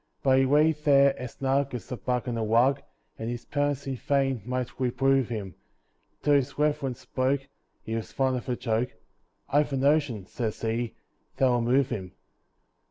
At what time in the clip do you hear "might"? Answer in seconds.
4.47-4.79